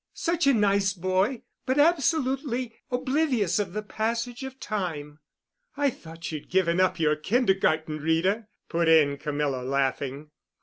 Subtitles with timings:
[0.15, 5.19] Such a nice boy—but absolutely oblivious of the passage of time."
[5.77, 10.31] "I thought you'd given up your kindergarten, Rita," put in Camilla, laughing.